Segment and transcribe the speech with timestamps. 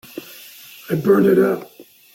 [0.89, 1.71] I burnt it up.